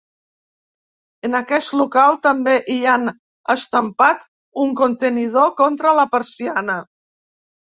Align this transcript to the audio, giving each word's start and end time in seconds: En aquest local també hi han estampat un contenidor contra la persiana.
En 1.29 1.37
aquest 1.39 1.75
local 1.79 2.17
també 2.23 2.55
hi 2.75 2.79
han 2.93 3.05
estampat 3.57 4.25
un 4.65 4.73
contenidor 4.83 5.55
contra 5.61 5.97
la 6.01 6.09
persiana. 6.17 6.81